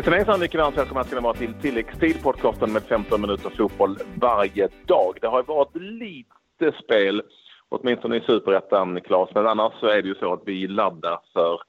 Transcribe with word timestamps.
Hejsan 0.00 0.14
hejsan, 0.14 0.40
mycket 0.40 0.60
varmt 0.60 0.78
välkomna 0.78 1.04
ska 1.04 1.16
ni 1.16 1.22
vara 1.22 1.34
till 1.34 1.54
tilläggstid, 1.54 2.22
podcasten 2.22 2.72
med 2.72 2.82
15 2.82 3.20
minuter 3.20 3.50
fotboll 3.50 3.96
varje 4.20 4.68
dag. 4.86 5.18
Det 5.20 5.26
har 5.26 5.42
varit 5.42 5.76
lite 5.76 6.78
spel, 6.84 7.22
åtminstone 7.68 8.16
i 8.16 8.20
superettan, 8.20 9.00
Claes, 9.00 9.30
men 9.34 9.46
annars 9.46 9.72
så 9.80 9.86
är 9.86 10.02
det 10.02 10.08
ju 10.08 10.14
så 10.14 10.32
att 10.32 10.42
vi 10.46 10.66
laddar 10.66 11.20
för 11.32 11.60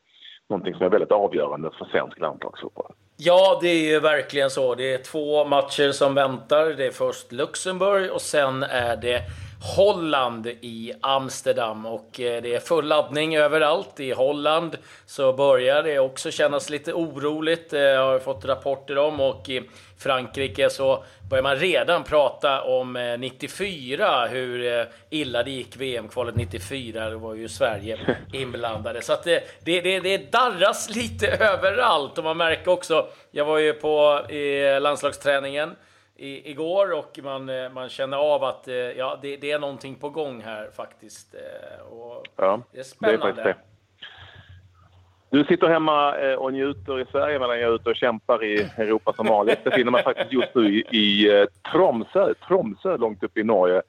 någonting 0.49 0.73
som 0.73 0.85
är 0.85 0.89
väldigt 0.89 1.11
avgörande 1.11 1.71
för 1.77 1.85
svensk 1.85 2.19
landslagsfotboll. 2.19 2.93
Ja, 3.23 3.59
det 3.61 3.67
är 3.67 3.83
ju 3.83 3.99
verkligen 3.99 4.49
så. 4.49 4.75
Det 4.75 4.93
är 4.93 4.97
två 4.97 5.45
matcher 5.45 5.91
som 5.91 6.13
väntar. 6.13 6.65
Det 6.65 6.85
är 6.85 6.91
först 6.91 7.31
Luxemburg 7.31 8.11
och 8.11 8.21
sen 8.21 8.63
är 8.63 8.95
det 8.95 9.21
Holland 9.63 10.47
i 10.47 10.93
Amsterdam 11.01 11.85
och 11.85 12.19
eh, 12.19 12.41
det 12.41 12.55
är 12.55 12.59
full 12.59 12.87
laddning 12.87 13.35
överallt. 13.35 13.99
I 13.99 14.11
Holland 14.11 14.77
så 15.05 15.33
börjar 15.33 15.83
det 15.83 15.99
också 15.99 16.31
kännas 16.31 16.69
lite 16.69 16.93
oroligt, 16.93 17.69
det 17.69 17.91
eh, 17.91 18.03
har 18.03 18.11
jag 18.11 18.23
fått 18.23 18.45
rapporter 18.45 18.97
om. 18.97 19.19
Och 19.19 19.49
i 19.49 19.61
Frankrike 19.97 20.69
så 20.69 21.03
börjar 21.29 21.43
man 21.43 21.55
redan 21.55 22.03
prata 22.03 22.61
om 22.61 23.15
94, 23.19 24.25
eh, 24.25 24.31
hur 24.31 24.87
illa 25.09 25.43
det 25.43 25.51
gick 25.51 25.75
VM-kvalet 25.75 26.35
94. 26.35 27.09
Det 27.09 27.15
var 27.15 27.35
ju 27.35 27.49
Sverige 27.49 27.99
inblandade. 28.33 29.01
Så 29.01 29.13
att 29.13 29.23
det, 29.23 29.43
det, 29.63 29.81
det, 29.81 29.99
det 29.99 30.31
darras 30.31 30.89
lite 30.95 31.27
överallt 31.39 32.17
och 32.17 32.23
man 32.23 32.37
märker 32.37 32.71
också, 32.71 33.07
jag 33.31 33.45
var 33.45 33.57
ju 33.57 33.73
på 33.73 34.25
i 34.29 34.79
landslagsträningen 34.79 35.75
i, 36.21 36.51
igår 36.51 36.93
och 36.93 37.19
man, 37.23 37.49
eh, 37.49 37.69
man 37.69 37.89
känner 37.89 38.17
av 38.17 38.43
att 38.43 38.67
eh, 38.67 38.75
ja, 38.75 39.19
det, 39.21 39.37
det 39.37 39.51
är 39.51 39.59
någonting 39.59 39.95
på 39.95 40.09
gång 40.09 40.41
här 40.41 40.69
faktiskt. 40.75 41.35
Eh, 41.35 41.93
och 41.93 42.25
ja, 42.35 42.61
det 42.71 42.79
är 42.79 42.83
spännande. 42.83 43.33
Det 43.33 43.41
är 43.41 43.45
det. 43.45 43.55
Du 45.29 45.43
sitter 45.43 45.67
hemma 45.67 46.15
och 46.37 46.53
njuter 46.53 46.99
i 46.99 47.05
Sverige 47.11 47.39
medan 47.39 47.59
jag 47.59 47.69
är 47.69 47.75
ute 47.75 47.89
och 47.89 47.95
kämpar 47.95 48.43
i 48.43 48.69
Europa 48.77 49.13
som 49.13 49.27
vanligt. 49.27 49.63
Befinner 49.63 49.91
mig 49.91 50.03
faktiskt 50.03 50.31
just 50.31 50.55
nu 50.55 50.75
i, 50.75 50.79
i 50.79 51.47
Tromsö, 51.71 52.33
Tromsö 52.47 52.97
långt 52.97 53.23
upp 53.23 53.37
i 53.37 53.43
Norge 53.43 53.81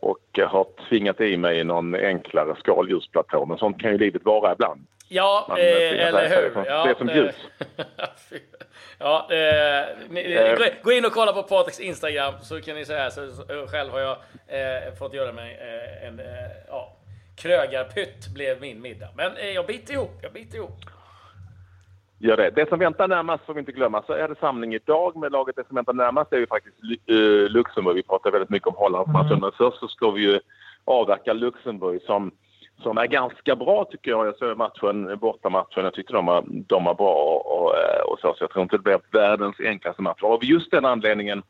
och 0.00 0.38
har 0.38 0.66
tvingat 0.88 1.20
i 1.20 1.36
mig 1.36 1.64
någon 1.64 1.94
enklare 1.94 2.56
skaldjursplatå. 2.58 3.46
Men 3.46 3.58
sånt 3.58 3.80
kan 3.80 3.92
ju 3.92 3.98
livet 3.98 4.24
vara 4.24 4.52
ibland. 4.52 4.86
Ja, 5.08 5.46
eh, 5.50 6.06
eller 6.06 6.28
hur? 6.28 6.54
Det 6.54 6.90
är 6.90 6.94
som, 6.94 7.08
ja, 7.96 8.06
Ja, 8.98 9.28
eh, 9.30 9.86
ni, 10.08 10.32
eh. 10.32 10.82
gå 10.82 10.92
in 10.92 11.04
och 11.04 11.12
kolla 11.12 11.32
på 11.32 11.42
Patriks 11.42 11.80
Instagram 11.80 12.34
så 12.42 12.60
kan 12.60 12.74
ni 12.74 12.84
säga 12.84 13.10
så, 13.10 13.20
själv 13.70 13.92
har 13.92 14.00
jag 14.00 14.16
eh, 14.46 14.94
fått 14.98 15.14
göra 15.14 15.32
mig 15.32 15.58
eh, 15.60 16.08
en 16.08 16.20
eh, 16.20 16.26
ja, 16.68 16.96
krögarpytt 17.36 18.26
blev 18.34 18.60
min 18.60 18.82
middag. 18.82 19.08
Men 19.16 19.36
eh, 19.36 19.50
jag 19.50 19.66
biter 19.66 19.94
ihop, 19.94 20.18
jag 20.22 20.32
biter 20.32 20.56
ihop. 20.56 20.80
Gör 22.18 22.36
det. 22.36 22.50
Det 22.50 22.68
som 22.68 22.78
väntar 22.78 23.08
närmast 23.08 23.44
får 23.44 23.54
vi 23.54 23.60
inte 23.60 23.72
glömma 23.72 24.02
så 24.06 24.12
är 24.12 24.28
det 24.28 24.34
samling 24.40 24.74
idag 24.74 25.16
med 25.16 25.32
laget. 25.32 25.56
Det 25.56 25.66
som 25.66 25.74
väntar 25.74 25.92
närmast 25.92 26.32
är 26.32 26.38
ju 26.38 26.46
faktiskt 26.46 26.76
uh, 27.10 27.48
Luxemburg. 27.48 27.96
Vi 27.96 28.02
pratar 28.02 28.30
väldigt 28.30 28.50
mycket 28.50 28.68
om 28.68 28.74
Hollandsmatchen 28.76 29.26
mm. 29.26 29.40
men 29.40 29.52
först 29.52 29.78
så 29.78 29.88
ska 29.88 30.10
vi 30.10 30.22
ju 30.22 30.40
avverka 30.84 31.32
Luxemburg 31.32 32.02
som 32.02 32.32
som 32.82 32.98
är 32.98 33.06
ganska 33.06 33.56
bra 33.56 33.84
tycker 33.84 34.10
jag. 34.10 34.26
Jag 34.26 34.36
såg 34.36 34.56
matchen, 34.58 35.18
bortamatchen. 35.18 35.84
Jag 35.84 35.94
tyckte 35.94 36.12
de 36.12 36.26
var, 36.26 36.44
de 36.46 36.84
var 36.84 36.94
bra 36.94 37.12
och, 37.12 38.12
och, 38.12 38.18
så. 38.20 38.34
Så 38.34 38.44
jag 38.44 38.50
tror 38.50 38.62
inte 38.62 38.76
det 38.76 38.82
blir 38.82 39.00
världens 39.10 39.60
enklaste 39.60 40.02
match. 40.02 40.22
Och 40.22 40.32
av 40.32 40.44
just 40.44 40.70
den 40.70 40.84
anledningen 40.84 41.42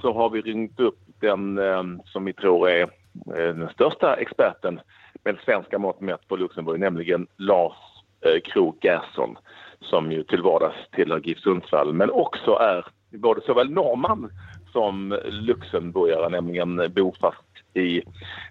så 0.00 0.12
har 0.12 0.30
vi 0.30 0.40
ringt 0.40 0.80
upp 0.80 0.98
den 1.20 1.58
eh, 1.58 1.82
som 2.04 2.24
vi 2.24 2.32
tror 2.32 2.68
är 2.68 2.82
eh, 2.82 3.54
den 3.54 3.68
största 3.68 4.16
experten 4.16 4.80
med 5.24 5.36
svenska 5.44 5.78
mått 5.78 6.00
mätt 6.00 6.28
på 6.28 6.36
Luxemburg, 6.36 6.80
nämligen 6.80 7.26
Lars 7.36 7.76
eh, 8.20 8.40
Krog 8.40 8.78
Gerson 8.80 9.36
som 9.84 10.12
ju 10.12 10.22
till 10.22 10.42
vardags 10.42 10.76
tillhör 10.92 11.20
GIF 11.24 11.38
Sundsvall 11.38 11.92
men 11.92 12.10
också 12.10 12.50
är 12.50 12.86
både 13.10 13.40
såväl 13.40 13.70
norrman 13.70 14.30
som 14.72 15.18
luxemburgare, 15.24 16.28
nämligen 16.28 16.92
bofast 16.94 17.38
i 17.74 18.02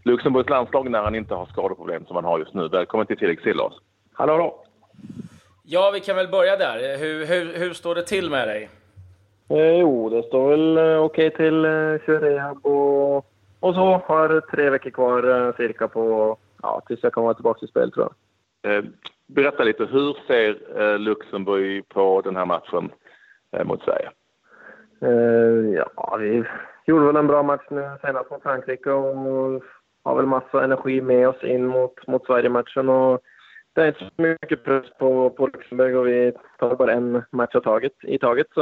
Luxemburgs 0.03 0.49
landslag 0.49 0.89
när 0.89 1.01
han 1.01 1.15
inte 1.15 1.35
har 1.35 1.45
skadeproblem 1.45 2.05
som 2.05 2.15
han 2.15 2.25
har 2.25 2.39
just 2.39 2.53
nu. 2.53 2.67
Välkommen 2.67 3.07
till 3.07 3.17
tilläggstid 3.17 3.55
Lars. 3.55 3.73
Hallå, 4.13 4.33
hallå. 4.33 4.65
Ja, 5.63 5.91
vi 5.93 5.99
kan 5.99 6.15
väl 6.15 6.27
börja 6.27 6.57
där. 6.57 6.97
Hur, 6.97 7.25
hur, 7.25 7.59
hur 7.59 7.73
står 7.73 7.95
det 7.95 8.03
till 8.03 8.29
med 8.29 8.47
dig? 8.47 8.69
Eh, 9.49 9.79
jo, 9.79 10.09
det 10.09 10.23
står 10.23 10.49
väl 10.49 10.77
eh, 10.77 11.03
okej 11.03 11.27
okay 11.27 11.37
till. 11.37 11.65
Eh, 11.65 11.71
kör 12.05 12.19
rehab 12.19 12.65
och, 12.65 13.17
och 13.59 13.75
så. 13.75 14.01
Har 14.05 14.41
tre 14.41 14.69
veckor 14.69 14.89
kvar 14.89 15.47
eh, 15.47 15.55
cirka 15.55 15.87
på, 15.87 16.37
ja, 16.61 16.81
tills 16.87 17.03
jag 17.03 17.13
kan 17.13 17.23
vara 17.23 17.33
tillbaka 17.33 17.65
i 17.65 17.69
spel 17.69 17.91
tror 17.91 18.09
jag. 18.61 18.85
Eh, 19.33 19.35
berätta 19.35 19.63
lite, 19.63 19.85
hur 19.85 20.17
ser 20.27 20.81
eh, 20.81 20.99
Luxemburg 20.99 21.89
på 21.89 22.21
den 22.21 22.35
här 22.35 22.45
matchen 22.45 22.91
eh, 23.57 23.65
mot 23.65 23.83
Sverige? 23.83 24.09
ja, 25.75 26.17
vi 26.19 26.43
gjorde 26.85 27.05
väl 27.05 27.15
en 27.15 27.27
bra 27.27 27.43
match 27.43 27.65
nu 27.69 27.97
senast 28.01 28.31
mot 28.31 28.43
Frankrike 28.43 28.91
och 28.91 29.63
har 30.03 30.15
väl 30.15 30.25
massa 30.25 30.63
energi 30.63 31.01
med 31.01 31.29
oss 31.29 31.43
in 31.43 31.65
mot, 31.65 32.07
mot 32.07 32.25
Sverige-matchen. 32.25 32.89
Och 32.89 33.21
det 33.73 33.81
är 33.81 33.87
inte 33.87 33.99
så 33.99 34.21
mycket 34.21 34.63
press 34.63 34.85
på, 34.99 35.29
på 35.29 35.47
Luxemburg 35.47 35.95
och 35.95 36.07
vi 36.07 36.31
tar 36.59 36.75
bara 36.75 36.93
en 36.93 37.23
match 37.31 37.55
taget, 37.63 37.93
i 38.03 38.17
taget. 38.17 38.47
Så 38.53 38.61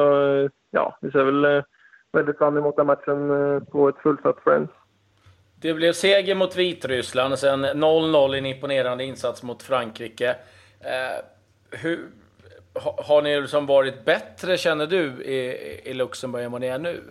ja, 0.71 0.97
vi 1.01 1.11
ser 1.11 1.23
väl 1.23 1.45
eh, 1.45 1.63
väldigt 2.13 2.37
fram 2.37 2.57
emot 2.57 2.75
den 2.75 2.87
matchen 2.87 3.31
eh, 3.31 3.63
på 3.63 3.89
ett 3.89 3.97
fullsatt 4.03 4.43
Friends. 4.43 4.71
Det 5.61 5.73
blev 5.73 5.91
seger 5.91 6.35
mot 6.35 6.57
Vitryssland, 6.57 7.39
sen 7.39 7.65
0-0 7.65 8.35
i 8.35 8.37
en 8.37 8.45
imponerande 8.45 9.03
insats 9.03 9.43
mot 9.43 9.63
Frankrike. 9.63 10.35
Eh, 10.83 11.23
hur, 11.83 12.09
har 13.07 13.21
ni 13.21 13.41
liksom 13.41 13.65
varit 13.65 14.05
bättre, 14.05 14.57
känner 14.57 14.87
du, 14.87 15.23
i, 15.23 15.81
i 15.85 15.93
Luxemburg 15.93 16.43
än 16.43 16.51
vad 16.51 16.61
ni 16.61 16.67
är 16.67 16.79
nu? 16.79 17.01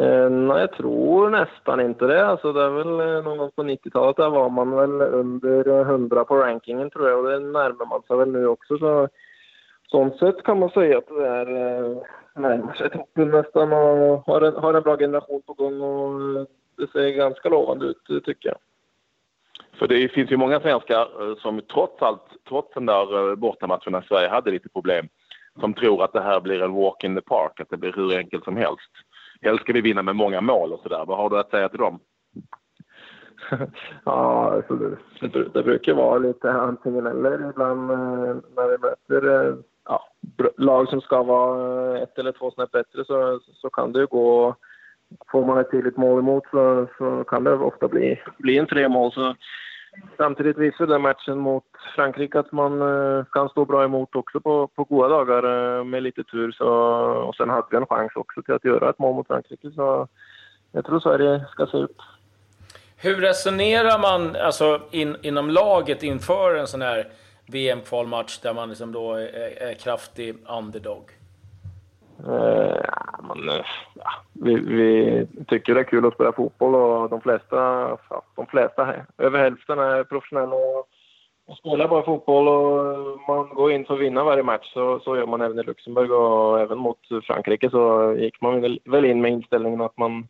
Eh, 0.00 0.30
nej, 0.30 0.60
jag 0.60 0.72
tror 0.72 1.30
nästan 1.30 1.80
inte 1.80 2.06
det. 2.06 2.26
Alltså, 2.26 2.52
det 2.52 2.62
är 2.62 2.70
väl 2.70 3.00
eh, 3.00 3.24
någon 3.24 3.38
gång 3.38 3.50
på 3.50 3.62
90-talet 3.62 4.16
där 4.16 4.30
var 4.30 4.48
man 4.50 4.70
väl 4.70 5.00
under 5.00 5.80
100 5.80 6.24
på 6.24 6.36
rankingen 6.36 6.90
tror 6.90 7.08
jag 7.08 7.18
och 7.18 7.30
det 7.30 7.38
närmar 7.38 7.86
man 7.86 8.02
sig 8.02 8.16
väl 8.16 8.32
nu 8.32 8.46
också. 8.46 8.78
Så 8.78 9.08
sånt 9.90 10.18
sätt 10.18 10.42
kan 10.42 10.58
man 10.58 10.70
säga 10.70 10.98
att 10.98 11.08
det 11.08 11.26
är 11.26 11.46
eh, 11.46 11.96
närmar 12.34 12.74
sig 12.74 12.90
toppen 12.90 13.30
nästan 13.30 13.72
och 13.72 14.26
har 14.26 14.40
en, 14.40 14.54
har 14.56 14.74
en 14.74 14.82
bra 14.82 14.96
generation 14.96 15.42
på 15.46 15.52
gång 15.52 15.80
och 15.80 16.40
eh, 16.40 16.46
det 16.76 16.90
ser 16.92 17.08
ganska 17.08 17.48
lovande 17.48 17.86
ut 17.86 18.24
tycker 18.24 18.48
jag. 18.48 18.58
För 19.78 19.88
det 19.88 20.12
finns 20.12 20.30
ju 20.30 20.36
många 20.36 20.60
svenskar 20.60 21.30
eh, 21.30 21.36
som 21.36 21.60
trots 21.72 22.02
allt, 22.02 22.26
trots 22.48 22.74
den 22.74 22.86
där 22.86 23.30
eh, 23.30 23.34
bortamatchen 23.34 23.92
när 23.92 24.02
Sverige 24.08 24.28
hade 24.28 24.50
lite 24.50 24.68
problem, 24.68 25.08
som 25.60 25.74
tror 25.74 26.04
att 26.04 26.12
det 26.12 26.20
här 26.20 26.40
blir 26.40 26.62
en 26.62 26.72
walk 26.72 27.04
in 27.04 27.14
the 27.14 27.20
park, 27.20 27.60
att 27.60 27.70
det 27.70 27.76
blir 27.76 27.92
hur 27.92 28.16
enkelt 28.16 28.44
som 28.44 28.56
helst 28.56 28.90
helst 29.42 29.62
ska 29.62 29.72
vi 29.72 29.80
vinna 29.80 30.02
med 30.02 30.16
många 30.16 30.40
mål 30.40 30.72
och 30.72 30.80
sådär. 30.80 31.04
Vad 31.06 31.18
har 31.18 31.30
du 31.30 31.38
att 31.38 31.50
säga 31.50 31.68
till 31.68 31.78
dem? 31.78 32.00
ja, 34.04 34.52
alltså 34.52 34.74
det, 34.74 35.48
det, 35.54 35.62
brukar 35.62 35.94
vara 35.94 36.18
lite 36.18 36.52
antingen 36.52 37.06
eller 37.06 37.50
ibland 37.50 37.90
eh, 37.90 38.36
när 38.56 38.68
vi 38.68 38.78
möter 38.78 39.56
ja, 39.84 40.02
lag 40.56 40.88
som 40.88 41.00
ska 41.00 41.22
vara 41.22 41.98
ett 41.98 42.18
eller 42.18 42.32
två 42.32 42.50
snäpp 42.50 42.70
bättre 42.70 43.04
så, 43.04 43.40
så 43.54 43.70
kan 43.70 43.92
det 43.92 44.00
ju 44.00 44.06
gå. 44.06 44.54
Får 45.32 45.46
man 45.46 45.58
ett 45.58 45.70
tydligt 45.70 45.96
mål 45.96 46.18
emot 46.18 46.44
så, 46.50 46.86
så 46.98 47.24
kan 47.24 47.44
det 47.44 47.52
ofta 47.52 47.88
bli, 47.88 48.20
bli 48.38 48.58
en 48.58 48.66
tre 48.66 48.88
mål. 48.88 49.12
Så 49.12 49.34
Samtidigt 50.16 50.58
visar 50.58 50.86
den 50.86 51.02
matchen 51.02 51.38
mot 51.38 51.64
Frankrike 51.96 52.38
att 52.38 52.52
man 52.52 52.82
eh, 52.82 53.24
kan 53.32 53.48
stå 53.48 53.64
bra 53.64 53.84
emot 53.84 54.16
också 54.16 54.40
på, 54.40 54.66
på 54.66 54.84
goda 54.84 55.08
dagar 55.08 55.78
eh, 55.78 55.84
med 55.84 56.02
lite 56.02 56.24
tur. 56.24 56.52
Så, 56.52 56.68
och 57.28 57.34
sen 57.34 57.50
hade 57.50 57.66
vi 57.70 57.76
en 57.76 57.86
chans 57.86 58.12
också 58.14 58.42
till 58.42 58.54
att 58.54 58.64
göra 58.64 58.90
ett 58.90 58.98
mål 58.98 59.14
mot 59.14 59.26
Frankrike. 59.26 59.70
Så 59.70 60.08
jag 60.72 60.84
tror 60.84 61.00
Sverige 61.00 61.44
ska 61.50 61.66
se 61.66 61.76
upp. 61.76 61.96
Hur 62.96 63.16
resonerar 63.16 63.98
man 63.98 64.36
alltså, 64.36 64.80
in, 64.90 65.16
inom 65.22 65.50
laget 65.50 66.02
inför 66.02 66.54
en 66.54 66.66
sån 66.66 66.82
här 66.82 67.06
VM-kvalmatch 67.46 68.38
där 68.38 68.54
man 68.54 68.68
liksom 68.68 68.92
då 68.92 69.14
är, 69.14 69.62
är 69.62 69.74
kraftig 69.74 70.36
underdog? 70.48 71.17
Eh, 72.26 72.80
men, 73.22 73.48
eh, 73.48 73.64
ja, 73.94 74.10
vi, 74.32 74.54
vi, 74.54 75.26
tycker 75.46 75.74
det 75.74 75.80
är 75.80 75.84
kul 75.84 76.06
att 76.06 76.14
spela 76.14 76.32
fotboll 76.32 76.74
och 76.74 77.10
de 77.10 77.20
flesta, 77.20 77.56
ja, 78.10 78.22
de 78.36 78.46
flesta 78.46 78.94
över 79.18 79.38
hälften 79.38 79.78
är 79.78 80.04
professionella 80.04 80.54
och, 80.54 80.88
och 81.46 81.56
spelar 81.56 81.88
bara 81.88 82.02
fotboll 82.02 82.48
och 82.48 83.20
man 83.28 83.48
går 83.48 83.72
in 83.72 83.84
för 83.84 83.94
att 83.94 84.00
vinna 84.00 84.24
varje 84.24 84.42
match. 84.42 84.72
Så, 84.72 85.00
så 85.00 85.16
gör 85.16 85.26
man 85.26 85.40
även 85.40 85.58
i 85.58 85.62
Luxemburg 85.62 86.12
och 86.12 86.60
även 86.60 86.78
mot 86.78 86.98
Frankrike 87.26 87.70
så 87.70 88.14
gick 88.18 88.40
man 88.40 88.78
väl 88.84 89.04
in 89.04 89.20
med 89.20 89.32
inställningen 89.32 89.80
att 89.80 89.98
man 89.98 90.28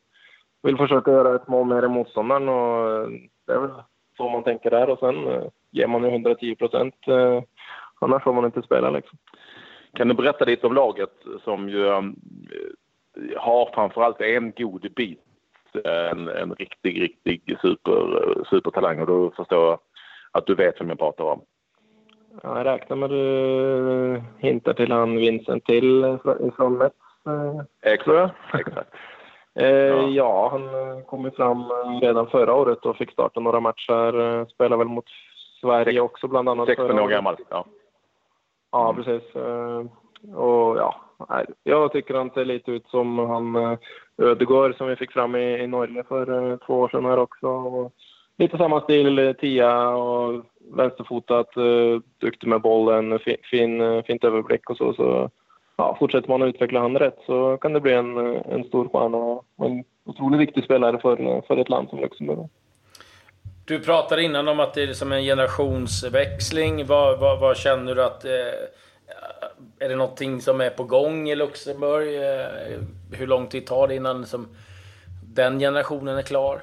vill 0.63 0.77
försöka 0.77 1.11
göra 1.11 1.35
ett 1.35 1.49
mål 1.49 1.67
mer 1.67 1.83
än 1.83 1.93
motståndaren 1.93 2.49
och 2.49 2.91
eh, 2.91 3.09
det 3.47 3.53
är 3.53 3.59
väl 3.59 3.71
så 4.17 4.29
man 4.29 4.43
tänker 4.43 4.71
där 4.71 4.91
och 4.91 4.99
sen 4.99 5.29
eh, 5.29 5.45
ger 5.71 5.87
man 5.87 6.03
ju 6.03 6.09
110 6.09 6.55
procent. 6.55 6.95
Annars 8.01 8.23
får 8.23 8.33
man 8.33 8.45
inte 8.45 8.63
spela 8.63 8.91
liksom. 8.91 9.19
Kan 9.99 10.09
du 10.09 10.15
berätta 10.15 10.45
lite 10.45 10.67
om 10.67 10.75
laget 10.75 11.13
som 11.45 11.69
ju 11.69 11.87
äh, 11.87 12.03
har 13.37 13.71
framförallt 13.75 14.21
en 14.21 14.53
god 14.57 14.93
bit, 14.97 15.21
en, 15.85 16.29
en 16.29 16.55
riktig, 16.55 17.03
riktig 17.03 17.59
super, 17.61 18.45
supertalang 18.51 19.01
och 19.01 19.07
då 19.07 19.31
förstår 19.31 19.67
jag 19.67 19.79
att 20.33 20.47
du 20.47 20.55
vet 20.55 20.81
vem 20.81 20.89
jag 20.89 20.99
pratar 20.99 21.25
om. 21.25 21.41
Ja, 22.43 22.57
jag 22.59 22.67
räknar 22.67 22.97
med 22.97 23.11
du 23.11 24.23
hintar 24.39 24.73
till 24.73 24.93
han 24.93 25.17
Vincent 25.17 25.65
till 25.65 26.19
från 26.57 26.79
Mets. 26.79 26.97
Exakt. 27.83 28.35
Exakt. 28.55 28.91
Ja. 29.55 30.09
ja. 30.09 30.49
han 30.53 31.05
kom 31.05 31.25
ju 31.25 31.31
fram 31.31 31.65
redan 32.01 32.27
förra 32.27 32.55
året 32.55 32.87
och 32.87 32.97
fick 32.97 33.13
starta 33.13 33.41
några 33.41 33.61
matcher. 33.61 34.45
Spelade 34.45 34.77
väl 34.77 34.89
mot 34.89 35.05
Sverige 35.61 36.01
också 36.01 36.29
bland 36.29 36.49
annat. 36.49 36.67
16 36.69 36.99
år 36.99 37.09
gammal, 37.09 37.37
ja. 37.49 37.65
Ja, 38.73 38.95
precis. 38.95 39.35
Och 40.35 40.77
ja, 40.77 40.95
jag 41.65 41.93
tycker 41.93 42.15
han 42.15 42.31
ser 42.31 42.45
lite 42.45 42.71
ut 42.71 42.87
som 42.87 43.19
han 43.19 43.79
Ödegård 44.23 44.77
som 44.77 44.89
vi 44.89 44.97
fick 44.97 45.13
fram 45.13 45.37
i, 45.37 45.63
i 45.63 45.67
Norge 45.67 46.05
för 46.09 46.57
två 46.67 46.75
år 46.75 46.89
sedan 46.89 47.05
här 47.05 47.19
också. 47.19 47.47
Och 47.47 47.93
lite 48.39 48.59
samma 48.59 48.81
stil, 48.81 49.35
tia 49.41 49.89
och 49.89 50.45
vänsterfotat, 50.73 51.49
duktig 52.21 52.49
med 52.49 52.61
bollen, 52.61 53.19
fin, 53.19 53.37
fin, 53.51 54.03
fint 54.03 54.25
överblick 54.25 54.71
och 54.71 54.77
så. 54.77 54.93
så 54.93 55.31
ja, 55.79 55.97
fortsätter 55.99 56.29
man 56.29 56.43
att 56.43 56.49
utveckla 56.49 56.81
han 56.81 56.99
rätt 56.99 57.19
så 57.27 57.57
kan 57.57 57.73
det 57.73 57.81
bli 57.81 57.93
en, 57.93 58.17
en 58.37 58.65
stor 58.65 58.89
stjärna 58.89 59.19
och 59.19 59.45
en 59.67 59.85
otroligt 60.07 60.41
viktig 60.41 60.65
spelare 60.65 60.99
för, 60.99 61.43
för 61.47 61.57
ett 61.57 61.69
land 61.69 61.89
som 61.89 62.01
Luxemburg. 62.01 62.49
Du 63.69 63.81
pratade 63.81 64.23
innan 64.23 64.49
om 64.49 64.61
att 64.61 64.75
det 64.75 64.83
är 64.83 64.93
som 64.93 65.13
en 65.13 65.23
generationsväxling. 65.23 66.87
Vad, 66.87 67.19
vad, 67.19 67.41
vad 67.41 67.57
känner 67.57 67.95
du 67.95 68.03
att... 68.03 68.25
Eh, 68.25 68.31
är 69.79 69.89
det 69.89 69.97
någonting 69.97 70.41
som 70.41 70.61
är 70.61 70.71
på 70.71 70.85
gång 70.85 71.29
i 71.29 71.37
Luxemburg? 71.37 72.15
Eh, 72.17 72.81
hur 73.13 73.27
lång 73.27 73.47
tid 73.47 73.67
tar 73.67 73.89
det 73.89 73.95
innan 73.95 74.27
som 74.27 74.49
den 75.35 75.59
generationen 75.59 76.19
är 76.19 76.23
klar? 76.23 76.61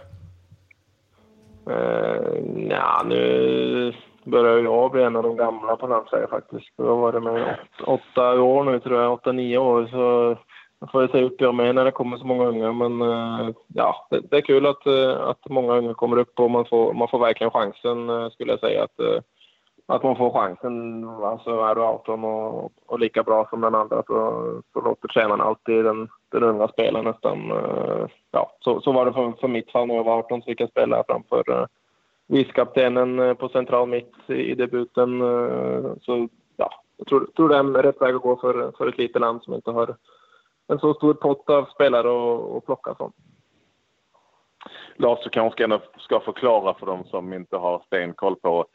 Eh, 1.70 2.38
ja, 2.70 3.04
nu 3.06 3.94
börjar 4.24 4.58
jag 4.58 4.92
bli 4.92 5.04
en 5.04 5.16
av 5.16 5.24
de 5.24 5.38
gamla 5.38 5.76
på 5.76 5.88
landslaget 5.88 6.30
faktiskt. 6.30 6.70
Jag 6.76 6.86
har 6.86 6.96
varit 6.96 7.24
med 7.24 7.58
åtta 7.86 8.42
år 8.42 8.64
nu 8.64 8.80
tror 8.80 9.02
jag, 9.02 9.14
åtta, 9.14 9.32
nio 9.32 9.58
år. 9.58 9.88
Så 9.92 10.38
jag 10.86 10.92
får 10.92 11.18
se 11.18 11.24
upp 11.24 11.42
jag 11.42 11.56
med 11.56 11.76
när 11.76 11.86
det 11.86 11.92
kommer 11.92 12.18
så 12.18 12.26
många 12.26 12.46
unga. 12.46 12.72
Men 12.72 13.02
eh, 13.02 13.50
ja, 13.68 14.08
det, 14.10 14.20
det, 14.20 14.38
är 14.38 14.42
kul 14.42 14.66
att, 14.66 14.86
eh, 14.86 15.22
att 15.22 15.50
många 15.50 15.74
unga 15.74 15.94
kommer 15.94 16.18
upp 16.18 16.40
och 16.40 16.52
man 16.52 16.66
får, 16.66 16.94
man 16.94 17.08
får 17.08 17.20
verkligen 17.20 17.52
chansen 17.52 18.10
eh, 18.10 18.30
skulle 18.30 18.52
jag 18.52 18.60
säga. 18.60 18.84
Att, 18.84 19.00
att 19.88 20.04
man 20.04 20.16
får 20.16 20.32
chansen. 20.32 21.08
Alltså 21.10 21.50
är 21.50 21.76
du 21.76 21.82
18 21.82 22.24
och, 22.24 22.72
och 22.86 23.00
lika 23.00 23.24
bra 23.24 23.48
som 23.50 23.62
den 23.62 23.76
andra 23.76 24.04
så, 24.08 24.62
så 24.74 24.82
låter 24.82 25.08
tränaren 25.08 25.42
alltid 25.42 25.86
den, 25.86 26.10
den 26.32 26.44
unga 26.44 26.68
spelaren 26.68 27.06
nästan. 27.06 27.52
Ja, 28.32 28.52
så, 28.60 28.82
så 28.82 28.92
var 28.92 29.06
det 29.06 29.14
för, 29.14 29.32
för 29.42 29.48
mitt 29.48 29.72
fall 29.72 29.88
när 29.88 29.96
jag 29.96 30.04
var 30.04 30.18
18 30.18 30.42
så 30.42 30.46
fick 30.46 30.62
jag 30.62 30.70
spela 30.70 31.04
framför 31.08 31.68
vicekaptenen 32.28 33.36
på 33.36 33.50
central 33.50 33.88
mitt 33.88 34.30
i 34.30 34.56
debuten. 34.56 35.20
Så 36.02 36.28
ja, 36.58 36.70
jag 36.98 37.08
tror, 37.08 37.28
tror 37.36 37.50
det 37.50 37.58
är 37.58 37.84
rätt 37.84 38.02
väg 38.02 38.16
att 38.16 38.22
gå 38.22 38.36
för, 38.36 38.72
för 38.78 38.88
ett 38.88 38.98
litet 38.98 39.22
land 39.22 39.44
som 39.44 39.54
inte 39.54 39.72
har 39.72 39.96
en 40.68 40.80
så 40.80 40.94
stor 40.94 41.14
pott 41.14 41.50
av 41.50 41.66
spelare 41.66 42.08
att 42.58 42.66
plocka 42.66 42.96
från. 42.96 43.12
Lars, 44.96 45.24
du 45.24 45.30
kanske 45.30 45.64
ändå 45.64 45.82
ska 45.98 46.20
förklara 46.20 46.74
för 46.74 46.86
dem 46.86 47.04
som 47.04 47.34
inte 47.34 47.58
har 47.58 47.84
stenkoll 47.86 48.36
på 48.36 48.66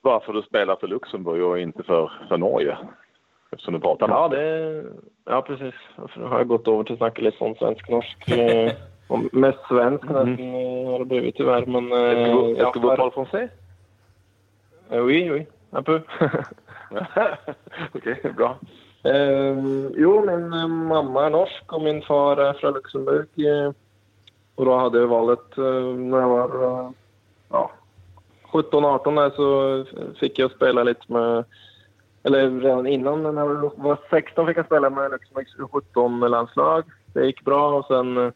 varför 0.00 0.32
du 0.32 0.42
spelar 0.42 0.76
för 0.76 0.86
Luxemburg 0.86 1.42
och 1.42 1.58
inte 1.58 1.82
för, 1.82 2.12
för 2.28 2.38
Norge. 2.38 2.78
Eftersom 3.50 3.74
du 3.74 3.80
pratar 3.80 4.08
Ja, 4.08 4.28
det, 4.28 4.84
ja 5.24 5.42
precis. 5.42 5.74
Nu 6.16 6.24
har 6.24 6.38
jag 6.38 6.48
gått 6.48 6.68
över 6.68 6.84
till 6.84 6.92
att 6.92 6.98
snacka 6.98 7.22
lite 7.22 7.44
om 7.44 7.54
svensk-norsk. 7.54 8.28
mest 9.32 9.58
svensk 9.68 10.04
mm. 10.04 10.30
nästan 10.30 10.86
har 10.86 10.98
det 10.98 11.04
blivit 11.04 11.36
tyvärr. 11.36 11.66
Men, 11.66 11.92
Est-ce 11.92 12.72
que 12.72 12.78
vous 12.80 12.96
parlez 12.96 13.14
français? 13.14 13.48
Oui, 14.90 15.30
oui. 15.30 15.46
Un 15.72 15.82
peu. 15.84 16.00
Okej, 17.94 18.12
okay, 18.12 18.32
bra. 18.32 18.58
Eh, 19.06 19.56
jo, 19.94 20.24
min 20.26 20.52
eh, 20.52 20.68
mamma 20.68 21.26
är 21.26 21.30
norsk 21.30 21.72
och 21.72 21.82
min 21.82 22.02
far 22.02 22.36
är 22.36 22.52
från 22.52 22.74
Luxemburg. 22.74 23.28
Eh, 23.36 23.72
och 24.54 24.64
då 24.64 24.76
hade 24.76 24.98
jag 24.98 25.06
valet 25.06 25.58
eh, 25.58 25.84
när 25.96 26.20
jag 26.20 26.28
var 26.28 26.64
eh, 26.64 26.90
ja, 27.48 27.70
17-18 28.52 29.30
så 29.36 29.84
fick 30.20 30.38
jag 30.38 30.50
spela 30.50 30.82
lite 30.82 31.12
med 31.12 31.44
eller 32.22 32.60
redan 32.60 32.86
innan 32.86 33.22
när 33.22 33.44
jag 33.44 33.72
var 33.76 33.98
16 34.10 34.46
fick 34.46 34.56
jag 34.56 34.66
spela 34.66 34.90
med 34.90 35.10
Luxemburgs 35.10 35.56
17-landslag. 35.56 36.84
Det 37.12 37.26
gick 37.26 37.44
bra 37.44 37.78
och 37.78 37.86
sen 37.86 38.16
eh, 38.16 38.32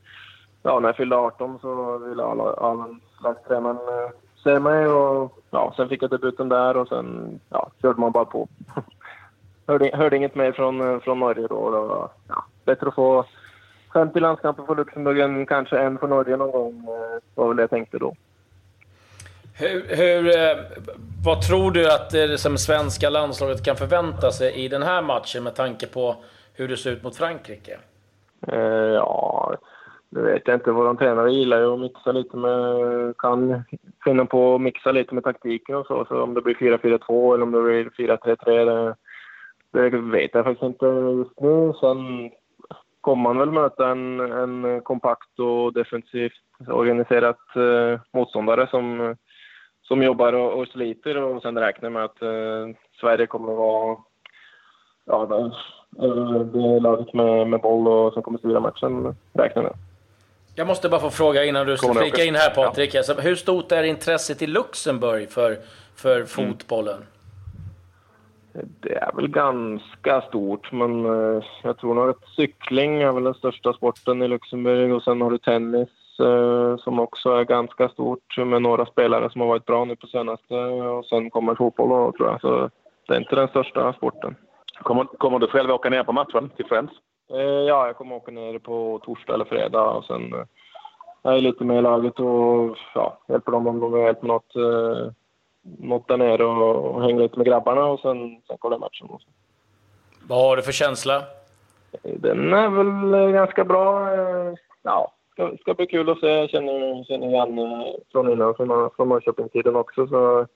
ja, 0.62 0.80
när 0.80 0.88
jag 0.88 0.96
fyllde 0.96 1.16
18 1.16 1.58
så 1.60 1.98
ville 1.98 2.22
alla, 2.22 2.52
alla 2.52 2.88
lagstränaren 3.22 3.78
se 4.44 4.58
mig 4.58 4.86
och 4.86 5.38
ja, 5.50 5.72
sen 5.76 5.88
fick 5.88 6.02
jag 6.02 6.10
debuten 6.10 6.48
där 6.48 6.76
och 6.76 6.88
sen 6.88 7.40
ja, 7.48 7.70
körde 7.82 8.00
man 8.00 8.12
bara 8.12 8.24
på. 8.24 8.48
hörde, 9.70 9.90
hörde 9.94 10.16
inget 10.16 10.34
mer 10.34 10.52
från, 10.52 10.80
eh, 10.80 11.00
från 11.00 11.18
Norge 11.18 11.46
då. 11.46 11.70
Var 11.70 12.10
ja, 12.28 12.44
bättre 12.64 12.88
att 12.88 12.94
få 12.94 13.24
50 13.92 14.20
landskamper 14.20 14.62
för 14.62 14.76
Luxemburg 14.76 15.18
än 15.18 15.46
kanske 15.46 15.78
en 15.78 15.98
för 15.98 16.08
Norge 16.08 16.36
någon 16.36 16.50
gång. 16.50 16.84
Eh, 16.88 17.20
var 17.34 17.48
väl 17.48 17.56
det 17.56 17.62
jag 17.62 17.70
tänkte 17.70 17.98
då. 17.98 18.14
Hur, 19.58 19.96
hur, 19.96 20.26
eh, 20.26 20.56
vad 21.24 21.42
tror 21.42 21.70
du 21.70 21.92
att 21.92 22.10
det 22.10 22.38
som 22.38 22.58
svenska 22.58 23.10
landslaget 23.10 23.64
kan 23.64 23.76
förvänta 23.76 24.30
sig 24.30 24.54
i 24.54 24.68
den 24.68 24.82
här 24.82 25.02
matchen 25.02 25.44
med 25.44 25.54
tanke 25.54 25.86
på 25.86 26.16
hur 26.54 26.68
det 26.68 26.76
ser 26.76 26.90
ut 26.90 27.02
mot 27.02 27.16
Frankrike? 27.16 27.78
Ja, 28.94 29.56
det 30.10 30.22
vet 30.22 30.42
jag 30.44 30.56
inte. 30.56 30.70
Vår 30.70 30.94
tränare 30.94 31.32
gillar 31.32 31.58
ju 31.58 31.72
att 31.72 31.80
mixa 31.80 32.12
lite 32.12 32.36
med... 32.36 33.16
Kan 33.16 33.64
finna 34.04 34.24
på 34.24 34.54
att 34.54 34.60
mixa 34.60 34.92
lite 34.92 35.14
med 35.14 35.24
taktiken 35.24 35.76
och 35.76 35.86
så. 35.86 36.04
Så 36.04 36.22
om 36.22 36.34
det 36.34 36.40
blir 36.40 36.54
4-4-2 36.54 37.34
eller 37.34 37.42
om 37.42 37.52
det 37.52 37.62
blir 37.62 37.84
4-3-3, 37.84 38.94
det, 39.72 39.90
vet 39.90 40.34
jag 40.34 40.44
faktiskt 40.44 40.62
inte 40.62 40.86
just 40.86 41.40
nu. 41.40 41.72
Sen 41.80 42.30
kommer 43.00 43.22
man 43.22 43.38
väl 43.38 43.50
möta 43.50 43.88
en, 43.88 44.20
en 44.20 44.80
kompakt 44.80 45.38
och 45.38 45.72
defensivt 45.72 46.32
organiserat 46.68 47.56
eh, 47.56 48.00
motståndare 48.12 48.66
som, 48.70 49.16
som 49.82 50.02
jobbar 50.02 50.32
och, 50.32 50.60
och 50.60 50.68
sliter 50.68 51.22
och 51.22 51.42
sen 51.42 51.58
räknar 51.58 51.90
med 51.90 52.04
att 52.04 52.22
eh, 52.22 52.76
Sverige 53.00 53.26
kommer 53.26 53.52
att 53.52 53.58
vara 53.58 53.96
ja, 55.04 55.26
det, 55.26 56.44
det 56.44 56.80
laget 56.80 57.14
med, 57.14 57.46
med 57.46 57.60
boll 57.60 57.88
och 57.88 58.12
som 58.12 58.22
kommer 58.22 58.38
styra 58.38 58.60
matchen, 58.60 59.16
räknar 59.32 59.62
med. 59.62 59.72
Jag 60.54 60.66
måste 60.66 60.88
bara 60.88 61.00
få 61.00 61.10
fråga 61.10 61.44
innan 61.44 61.66
du 61.66 61.76
flika 61.76 62.24
in 62.24 62.34
här 62.34 62.54
Patrik. 62.54 62.94
Ja. 62.94 62.98
Alltså, 62.98 63.14
hur 63.14 63.34
stort 63.34 63.72
är 63.72 63.82
intresset 63.82 64.42
i 64.42 64.46
Luxemburg 64.46 65.30
för, 65.30 65.56
för 65.96 66.14
mm. 66.14 66.26
fotbollen? 66.26 66.94
Mm. 66.94 67.06
Det 68.52 68.94
är 68.94 69.12
väl 69.16 69.28
ganska 69.28 70.20
stort, 70.20 70.72
men 70.72 71.04
eh, 71.04 71.42
jag 71.62 71.78
tror 71.78 71.94
nog 71.94 72.08
att 72.08 72.28
cykling 72.36 73.02
är 73.02 73.12
väl 73.12 73.24
den 73.24 73.34
största 73.34 73.72
sporten 73.72 74.22
i 74.22 74.28
Luxemburg 74.28 74.94
och 74.94 75.02
sen 75.02 75.20
har 75.20 75.30
du 75.30 75.38
tennis 75.38 75.88
eh, 76.20 76.76
som 76.76 77.00
också 77.00 77.30
är 77.30 77.44
ganska 77.44 77.88
stort 77.88 78.38
med 78.38 78.62
några 78.62 78.86
spelare 78.86 79.30
som 79.30 79.40
har 79.40 79.48
varit 79.48 79.66
bra 79.66 79.84
nu 79.84 79.96
på 79.96 80.06
senaste 80.06 80.54
och 80.54 81.04
sen 81.06 81.30
kommer 81.30 81.54
fotboll 81.54 81.88
då, 81.88 82.12
tror 82.12 82.28
jag. 82.28 82.40
Så 82.40 82.70
det 83.08 83.14
är 83.14 83.18
inte 83.18 83.36
den 83.36 83.48
största 83.48 83.92
sporten. 83.92 84.36
Kommer, 84.82 85.04
kommer 85.04 85.38
du 85.38 85.46
själv 85.46 85.70
åka 85.70 85.90
ner 85.90 86.04
på 86.04 86.12
matchen 86.12 86.50
till 86.56 86.66
Friends? 86.66 86.92
Eh, 87.32 87.40
ja, 87.40 87.86
jag 87.86 87.96
kommer 87.96 88.16
åka 88.16 88.32
ner 88.32 88.58
på 88.58 89.00
torsdag 89.04 89.34
eller 89.34 89.44
fredag 89.44 89.90
och 89.90 90.04
sen 90.04 90.34
är 91.22 91.32
jag 91.32 91.42
lite 91.42 91.64
med 91.64 91.78
i 91.78 91.82
laget 91.82 92.20
och 92.20 92.76
ja, 92.94 93.18
hjälper 93.28 93.52
dem 93.52 93.66
om 93.66 93.80
de 93.80 93.92
vill 93.92 94.02
hjälp 94.02 94.22
med 94.22 94.28
något 94.28 94.56
något 95.62 96.08
där 96.08 96.16
nere 96.16 96.44
och, 96.44 96.76
och 96.76 97.02
hänga 97.02 97.20
lite 97.20 97.36
med 97.36 97.46
grabbarna 97.46 97.84
och 97.84 98.00
sen, 98.00 98.42
sen 98.46 98.56
kolla 98.58 98.78
matchen. 98.78 99.06
Också. 99.10 99.28
Vad 100.28 100.38
har 100.38 100.56
du 100.56 100.62
för 100.62 100.72
känsla? 100.72 101.22
Den 102.02 102.52
är 102.52 102.68
väl 102.68 103.32
ganska 103.32 103.64
bra. 103.64 104.10
Ja, 104.82 105.12
ska, 105.32 105.56
ska 105.60 105.74
bli 105.74 105.86
kul 105.86 106.10
att 106.10 106.20
se. 106.20 106.26
Jag 106.26 106.50
känner, 106.50 107.04
känner 107.04 107.28
Janne 107.28 107.94
från 108.12 108.32
innan, 108.32 108.54
från, 108.54 108.90
från 108.96 109.08
Norrköpingstiden 109.08 109.76
också. 109.76 110.06
Så 110.06 110.46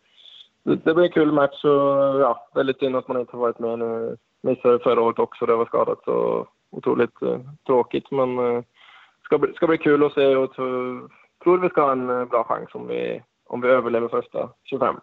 det, 0.62 0.76
det 0.76 0.94
blir 0.94 1.04
en 1.04 1.12
kul 1.12 1.32
match 1.32 1.64
och 1.64 2.20
ja, 2.20 2.48
väldigt 2.54 2.78
synd 2.78 2.96
att 2.96 3.08
man 3.08 3.20
inte 3.20 3.36
har 3.36 3.40
varit 3.40 3.58
med 3.58 3.78
nu. 3.78 4.16
Missade 4.42 4.78
förra 4.78 5.00
året 5.00 5.18
också, 5.18 5.46
det 5.46 5.56
var 5.56 5.66
skadat. 5.66 5.98
Så 6.04 6.46
otroligt 6.70 7.22
eh, 7.22 7.38
tråkigt, 7.66 8.10
men 8.10 8.38
eh, 8.38 8.62
ska, 9.24 9.40
ska 9.54 9.66
bli 9.66 9.78
kul 9.78 10.04
att 10.04 10.12
se 10.12 10.36
och 10.36 10.54
tror 10.54 11.58
vi 11.58 11.68
ska 11.68 11.82
ha 11.82 11.92
en 11.92 12.10
eh, 12.10 12.24
bra 12.24 12.44
chans 12.44 12.68
om 12.72 12.86
vi 12.86 13.22
om 13.54 13.60
vi 13.60 13.68
överlever 13.68 14.08
första 14.08 14.50
25. 14.64 14.96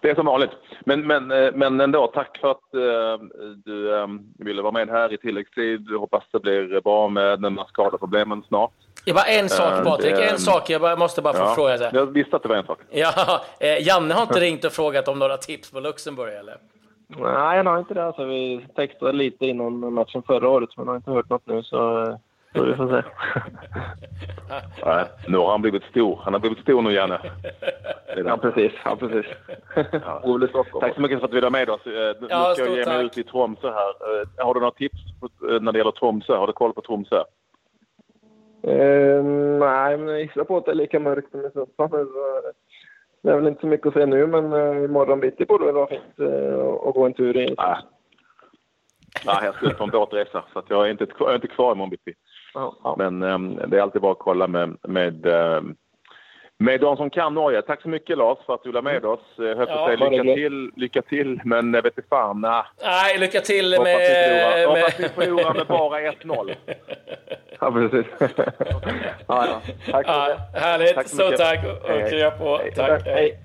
Det 0.00 0.10
är 0.10 0.14
som 0.14 0.26
vanligt. 0.26 0.50
Men, 0.84 1.06
men, 1.06 1.30
eh, 1.30 1.52
men 1.54 1.80
ändå, 1.80 2.06
tack 2.06 2.38
för 2.38 2.50
att 2.50 2.74
uh, 2.74 3.26
du 3.64 3.90
um, 3.90 4.34
ville 4.38 4.62
vara 4.62 4.72
med 4.72 4.88
här 4.88 5.12
i 5.12 5.18
tilläggstid. 5.18 5.90
Hoppas 5.90 6.24
det 6.32 6.40
blir 6.40 6.80
bra 6.80 7.08
med 7.08 7.40
de 7.40 7.58
här 7.58 7.64
skadeproblemen 7.64 8.42
snart. 8.48 8.72
Det 9.04 9.12
var 9.12 9.24
en 9.24 9.48
sak 9.48 9.84
Patrik, 9.84 10.14
en 10.30 10.38
sak 10.38 10.70
jag 10.70 10.80
bara, 10.80 10.96
måste 10.96 11.22
bara 11.22 11.34
få 11.34 11.42
ja, 11.42 11.54
fråga. 11.54 11.78
Så. 11.78 11.96
Jag 11.96 12.06
visste 12.06 12.36
att 12.36 12.42
det 12.42 12.48
var 12.48 12.56
en 12.56 12.66
sak. 12.66 12.78
Ja, 12.90 13.40
eh, 13.60 13.86
Janne 13.86 14.14
har 14.14 14.22
inte 14.22 14.40
ringt 14.40 14.64
och 14.64 14.72
frågat 14.72 15.08
om 15.08 15.18
några 15.18 15.36
tips 15.36 15.70
på 15.70 15.80
Luxemburg 15.80 16.34
eller? 16.34 16.56
Nej, 17.08 17.56
han 17.56 17.66
har 17.66 17.78
inte 17.78 17.94
det. 17.94 18.04
Alltså, 18.04 18.24
vi 18.24 18.66
textade 18.76 19.12
lite 19.12 19.46
innan 19.46 19.92
matchen 19.92 20.22
förra 20.22 20.48
året, 20.48 20.70
men 20.76 20.88
har 20.88 20.96
inte 20.96 21.10
hört 21.10 21.30
något 21.30 21.46
nu. 21.46 21.62
Så 21.62 22.18
så 22.56 22.64
vi 22.64 22.74
får 22.74 22.88
se. 23.02 23.08
Nej, 24.86 25.04
nu 25.28 25.38
har 25.38 25.50
han 25.50 25.62
blivit 25.62 25.82
stor. 25.82 26.20
Han 26.24 26.32
har 26.32 26.40
blivit 26.40 26.58
stor 26.58 26.82
nu, 26.82 26.92
Janne. 26.92 27.20
Ja, 28.16 28.36
precis. 28.36 28.72
Ja, 28.84 28.96
precis. 28.96 29.26
Ja. 29.92 30.22
Tack 30.80 30.94
så 30.94 31.00
mycket 31.00 31.18
för 31.18 31.24
att 31.24 31.30
du 31.32 31.40
var 31.40 31.50
med 31.50 31.70
oss. 31.70 31.80
Nu 31.84 32.14
Ja, 32.30 32.54
ska 32.54 32.64
jag 32.64 32.70
ge 32.70 32.76
mig 32.76 32.84
tack. 32.84 33.04
ut 33.04 33.18
i 33.18 33.22
Tromsö 33.24 33.70
här. 33.70 34.20
Eh, 34.20 34.46
Har 34.46 34.54
du 34.54 34.60
några 34.60 34.70
tips 34.74 34.98
eh, 35.50 35.60
när 35.60 35.72
det 35.72 35.78
gäller 35.78 35.90
Tromsö? 35.92 36.36
Har 36.36 36.46
du 36.46 36.52
koll 36.52 36.72
på 36.72 36.80
Tromsö? 36.82 37.22
Eh, 38.62 39.22
nej, 39.60 39.96
men 39.96 40.08
jag 40.08 40.20
gissar 40.20 40.44
på 40.44 40.56
att 40.56 40.64
det 40.64 40.70
är 40.70 40.74
lika 40.74 41.00
mörkt 41.00 41.30
som 41.30 41.40
i 41.46 41.50
Sundsvall. 41.50 42.06
Det 43.22 43.30
är 43.30 43.36
väl 43.36 43.46
inte 43.46 43.60
så 43.60 43.66
mycket 43.66 43.86
att 43.86 43.94
se 43.94 44.06
nu, 44.06 44.26
men 44.26 44.52
eh, 44.52 44.84
imorgon 44.84 45.20
bitti 45.20 45.44
borde 45.44 45.66
det 45.66 45.72
vara 45.72 45.86
fint 45.86 46.18
eh, 46.20 46.64
att 46.88 46.94
gå 46.94 47.06
en 47.06 47.14
tur 47.14 47.36
i. 47.36 47.54
Nej. 47.58 47.76
Nej, 49.26 49.36
jag 49.44 49.54
ska 49.54 49.66
ut 49.66 49.78
på 49.78 49.84
en 49.84 49.90
båtresa 49.90 50.44
så 50.52 50.58
att 50.58 50.70
jag 50.70 50.86
är 50.86 50.90
inte, 50.90 51.06
jag 51.18 51.30
är 51.30 51.34
inte 51.34 51.46
kvar 51.48 51.72
imorgon 51.72 51.90
bitti. 51.90 52.12
Ja. 52.84 52.94
Men 52.98 53.22
ehm, 53.22 53.60
det 53.66 53.76
är 53.78 53.82
alltid 53.82 54.02
bra 54.02 54.12
att 54.12 54.18
kolla 54.18 54.46
med, 54.46 54.76
med, 54.82 55.26
ehm, 55.26 55.74
med 56.58 56.80
de 56.80 56.96
som 56.96 57.10
kan 57.10 57.34
Norge. 57.34 57.62
Tack 57.62 57.82
så 57.82 57.88
mycket 57.88 58.18
Lars 58.18 58.38
för 58.46 58.54
att 58.54 58.62
du 58.62 58.72
var 58.72 58.82
med 58.82 59.04
oss. 59.04 59.20
Jag 59.36 59.56
höll 59.56 59.66
Ja, 59.68 59.86
säga 59.86 60.08
lycka 60.10 60.22
det. 60.22 60.34
till, 60.34 60.70
lycka 60.76 61.02
till, 61.02 61.40
men 61.44 61.74
jag 61.74 61.82
vet 61.82 61.98
inte 61.98 62.08
fan. 62.08 62.40
Nah. 62.40 62.64
Nej, 62.84 63.18
lycka 63.18 63.40
till 63.40 63.72
Hoppas 63.72 63.84
med... 63.84 64.66
hoppas 64.66 64.98
med... 64.98 65.10
förlorar 65.10 65.54
med 65.54 65.66
bara 65.66 66.00
1-0. 66.12 66.54
ja 67.60 67.72
precis. 67.72 68.06
ja, 69.26 69.46
ja. 69.46 69.60
Tack 69.90 70.06
så 70.06 70.12
Ja, 70.12 70.36
härligt. 70.54 70.94
Tack 70.94 71.08
så 71.08 71.16
så 71.16 71.36
tack 71.36 71.58
och, 71.64 71.88
Hej, 71.88 72.10
krya 72.10 72.30
på. 72.30 72.56
Hej. 72.56 72.72
Tack. 72.74 73.02
Hej. 73.06 73.30
Eh, 73.30 73.36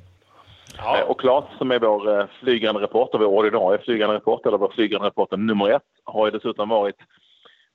Ja. 0.77 1.03
Och 1.03 1.19
Claes 1.19 1.45
som 1.57 1.71
är 1.71 1.79
vår 1.79 2.19
eh, 2.19 2.25
flygande 2.39 2.81
reporter, 2.81 3.17
vår 3.17 3.27
ordinarie 3.27 3.79
flygande 3.79 4.15
reporter, 4.15 4.49
eller 4.49 4.57
vår 4.57 4.71
flygande 4.75 5.07
reporter 5.07 5.37
nummer 5.37 5.69
ett, 5.69 5.81
har 6.03 6.25
ju 6.27 6.31
dessutom 6.31 6.69
varit 6.69 6.95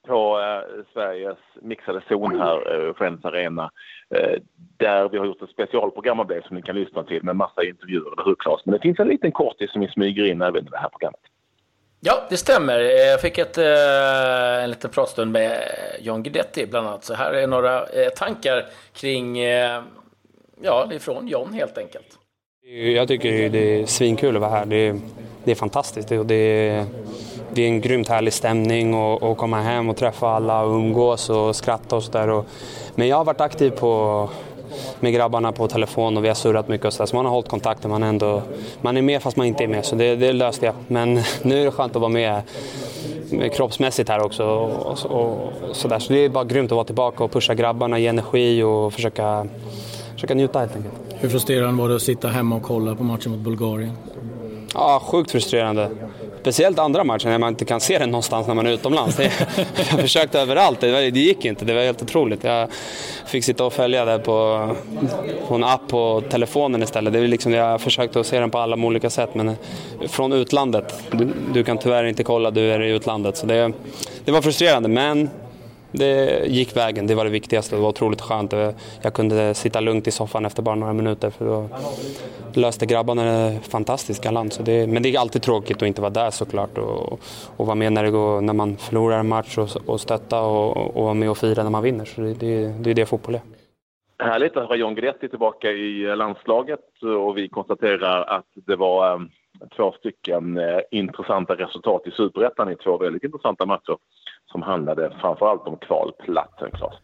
på 0.07 0.41
eh, 0.41 0.85
Sveriges 0.93 1.39
mixade 1.63 2.01
zon 2.09 2.41
här, 2.41 2.89
eh, 2.89 2.95
Friends 2.95 3.25
Arena, 3.25 3.71
eh, 4.15 4.41
där 4.79 5.09
vi 5.09 5.19
har 5.19 5.27
gjort 5.27 5.43
ett 5.43 5.51
specialprogram 5.51 6.21
av 6.21 6.27
det 6.27 6.47
som 6.47 6.57
ni 6.57 6.63
kan 6.63 6.77
lyssna 6.77 7.05
till 7.05 7.23
med 7.23 7.37
massa 7.37 7.65
intervjuer, 7.65 8.13
eller 8.13 8.25
hur 8.25 8.35
Claes? 8.35 8.61
Men 8.65 8.75
det 8.75 8.81
finns 8.81 8.99
en 8.99 9.09
liten 9.09 9.33
kortis 9.33 9.73
som 9.73 9.81
vi 9.81 9.89
smyger 9.89 10.25
in 10.25 10.43
även 10.43 10.67
i 10.67 10.71
det 10.71 10.79
här 10.79 10.89
programmet. 10.89 11.21
Ja, 12.01 12.27
det 12.31 12.37
stämmer. 12.37 12.81
Jag 12.81 13.21
fick 13.21 13.39
ett, 13.39 13.59
en 14.63 14.71
liten 14.71 14.91
pratstund 14.91 15.33
med 15.33 15.61
John 16.01 16.23
Guidetti 16.23 16.67
bland 16.67 16.87
annat. 16.87 17.05
Så 17.05 17.15
här 17.15 17.33
är 17.33 17.47
några 17.47 17.81
tankar 18.17 18.65
kring, 18.93 19.39
ja, 20.63 20.93
ifrån 20.93 21.29
John 21.29 21.53
helt 21.53 21.79
enkelt. 21.79 22.19
Jag 22.95 23.09
tycker 23.09 23.49
det 23.49 23.81
är 23.81 23.87
svinkul 23.87 24.37
att 24.37 24.41
vara 24.41 24.51
här. 24.51 24.67
Det 24.67 24.77
är, 24.77 25.01
det 25.45 25.51
är 25.51 25.55
fantastiskt. 25.55 26.09
Det, 26.09 26.35
är, 26.35 26.87
det 27.57 27.63
är 27.63 27.69
en 27.69 27.81
grymt 27.81 28.09
härlig 28.09 28.33
stämning 28.33 28.95
och, 28.95 29.23
och 29.23 29.37
komma 29.37 29.61
hem 29.61 29.89
och 29.89 29.97
träffa 29.97 30.29
alla 30.29 30.63
och 30.63 30.75
umgås 30.75 31.31
och 31.31 31.57
skratta 31.57 31.97
och 31.97 32.03
sådär. 32.03 32.43
Men 32.95 33.09
jag 33.09 33.17
har 33.17 33.25
varit 33.25 33.41
aktiv 33.41 33.71
på, 33.71 34.29
med 35.01 35.13
grabbarna 35.13 35.53
på 35.53 35.69
telefon 35.69 36.17
och 36.17 36.25
vi 36.25 36.29
har 36.29 36.35
surrat 36.35 36.69
mycket 36.69 36.87
och 36.87 36.93
sådär. 36.93 37.07
Så 37.07 37.17
man 37.17 37.25
har 37.25 37.33
hållit 37.33 37.49
kontakten. 37.49 37.91
Man 37.91 38.03
ändå, 38.03 38.43
man 38.81 38.97
är 38.97 39.03
med 39.03 39.23
fast 39.23 39.37
man 39.37 39.47
inte 39.47 39.65
är 39.65 39.69
med. 39.69 39.85
Så 39.85 39.97
det, 39.97 40.17
det 40.17 40.33
löste 40.33 40.67
jag. 40.67 40.75
Men 40.87 41.15
nu 41.43 41.61
är 41.61 41.65
det 41.65 41.71
skönt 41.71 41.97
att 41.97 42.03
vara 42.03 42.13
med, 42.13 42.43
kroppsmässigt 43.53 44.09
här 44.09 44.25
också. 44.25 44.45
Och, 44.45 45.07
och, 45.07 45.53
och 45.71 45.77
sådär. 45.77 45.99
Så 45.99 46.13
det 46.13 46.19
är 46.19 46.29
bara 46.29 46.45
grymt 46.45 46.73
att 46.73 46.77
vara 46.77 46.85
tillbaka 46.85 47.25
och 47.25 47.33
pusha 47.33 47.55
grabbarna, 47.55 47.99
ge 47.99 48.07
energi 48.07 48.63
och 48.63 48.93
försöka, 48.93 49.47
försöka 50.15 50.35
njuta 50.35 50.59
helt 50.59 50.77
enkelt. 50.77 50.95
Hur 51.19 51.29
frustrerande 51.29 51.83
var 51.83 51.89
det 51.89 51.97
att 51.97 52.03
sitta 52.03 52.29
hemma 52.29 52.57
och 52.57 52.63
kolla 52.63 52.95
på 52.95 53.03
matchen 53.03 53.33
mot 53.33 53.41
Bulgarien? 53.41 53.93
Ja, 54.75 55.03
sjukt 55.05 55.31
frustrerande. 55.31 55.91
Speciellt 56.47 56.79
andra 56.79 57.05
matchen 57.05 57.31
när 57.31 57.39
man 57.39 57.49
inte 57.49 57.65
kan 57.65 57.81
se 57.81 57.99
den 57.99 58.11
någonstans 58.11 58.47
när 58.47 58.55
man 58.55 58.67
är 58.67 58.71
utomlands. 58.71 59.17
Det, 59.17 59.23
jag 59.91 60.01
försökte 60.01 60.41
överallt, 60.41 60.81
det, 60.81 61.11
det 61.11 61.21
gick 61.21 61.45
inte. 61.45 61.65
Det 61.65 61.75
var 61.75 61.83
helt 61.83 62.03
otroligt. 62.03 62.45
Jag 62.45 62.69
fick 63.27 63.45
sitta 63.45 63.65
och 63.65 63.73
följa 63.73 64.05
det 64.05 64.19
på, 64.19 64.69
på 65.49 65.55
en 65.55 65.65
app 65.65 65.89
på 65.89 66.23
telefonen 66.31 66.83
istället. 66.83 67.13
Det 67.13 67.19
är 67.19 67.29
liksom, 67.29 67.53
jag 67.53 67.81
försökte 67.81 68.21
att 68.21 68.27
se 68.27 68.41
den 68.41 68.51
på 68.51 68.59
alla 68.59 68.77
olika 68.77 69.11
sätt, 69.11 69.35
men 69.35 69.57
från 70.09 70.33
utlandet. 70.33 70.95
Du, 71.11 71.29
du 71.55 71.65
kan 71.65 71.79
tyvärr 71.79 72.05
inte 72.05 72.25
kolla, 72.25 72.51
du 72.51 72.73
är 72.73 72.83
i 72.83 72.91
utlandet. 72.91 73.37
Så 73.37 73.47
det, 73.47 73.73
det 74.25 74.33
var 74.33 74.43
frustrerande, 74.43 74.89
men 74.89 75.31
det 75.99 76.47
gick 76.47 76.77
vägen. 76.77 77.07
Det 77.07 77.15
var 77.15 77.25
det 77.25 77.31
viktigaste. 77.31 77.77
Det 77.77 77.83
var 77.83 77.89
otroligt 77.89 78.21
skönt. 78.21 78.55
Jag 79.03 79.15
kunde 79.15 79.55
sitta 79.55 79.81
lugnt 79.81 80.07
i 80.07 80.11
soffan 80.11 80.45
efter 80.45 80.63
bara 80.63 80.75
några 80.75 80.93
minuter 80.93 81.31
för 81.31 81.45
då 81.45 81.69
löste 82.61 82.87
grabbarna 82.87 83.25
det 83.25 83.61
fantastiskt 83.71 84.25
galant. 84.25 84.53
Så 84.53 84.63
det, 84.63 84.87
men 84.87 85.03
det 85.03 85.15
är 85.15 85.21
alltid 85.21 85.43
tråkigt 85.43 85.77
att 85.77 85.89
inte 85.89 86.01
vara 86.01 86.11
där 86.11 86.31
såklart 86.31 86.79
och, 86.79 87.21
och 87.57 87.67
vara 87.67 87.75
med 87.75 87.93
när, 87.93 88.03
det 88.05 88.11
går, 88.11 88.41
när 88.41 88.53
man 88.53 88.77
förlorar 88.77 89.19
en 89.19 89.29
match 89.29 89.59
och, 89.59 89.69
och 89.87 90.01
stötta 90.01 90.41
och, 90.41 90.97
och 90.97 91.05
vara 91.05 91.15
med 91.15 91.31
och 91.31 91.39
fira 91.39 91.63
när 91.63 91.71
man 91.71 91.83
vinner. 91.83 92.05
Så 92.05 92.21
det, 92.21 92.35
det, 92.35 92.75
det 92.81 92.91
är 92.91 92.95
det 92.95 93.07
fotboll 93.07 93.35
är. 93.35 93.41
Härligt 94.19 94.57
att 94.57 94.69
höra 94.69 94.77
John 94.77 94.95
Guidetti 94.95 95.29
tillbaka 95.29 95.71
i 95.71 96.17
landslaget 96.17 97.03
och 97.03 97.39
vi 97.39 97.49
konstaterar 97.49 98.23
att 98.23 98.47
det 98.55 98.77
var 98.77 99.15
eh, 99.15 99.21
två 99.77 99.93
stycken 99.93 100.59
eh, 100.59 100.81
intressanta 100.91 101.55
resultat 101.55 102.03
i 102.07 102.11
Superettan 102.11 102.73
i 102.73 102.77
två 102.77 102.99
väldigt 102.99 103.25
intressanta 103.25 103.67
matcher 103.67 103.97
som 104.51 104.63
handlade 104.63 105.17
framförallt 105.21 105.67
om 105.67 105.77
kvalplatsen, 105.77 106.71
Claes. 106.71 106.95